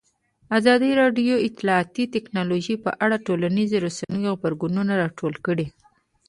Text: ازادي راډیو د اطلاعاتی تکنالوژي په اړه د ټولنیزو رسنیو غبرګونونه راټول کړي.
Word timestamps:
ازادي 0.57 0.91
راډیو 1.01 1.33
د 1.39 1.43
اطلاعاتی 1.47 2.03
تکنالوژي 2.15 2.75
په 2.85 2.91
اړه 3.03 3.15
د 3.19 3.23
ټولنیزو 3.27 3.77
رسنیو 3.87 4.31
غبرګونونه 4.37 4.93
راټول 5.03 5.33
کړي. 5.45 5.67